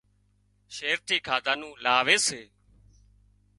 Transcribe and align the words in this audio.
شهر 0.75 0.97
ٿي 1.07 1.17
کاڌا 1.27 1.53
نُون 1.59 1.71
لاوي 1.83 2.17
سي 2.27 2.41